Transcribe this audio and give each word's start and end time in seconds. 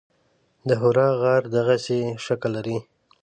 د 0.67 0.69
حرا 0.81 1.09
غر 1.21 1.43
دغسې 1.55 1.99
شکل 2.25 2.51
لري. 2.57 2.77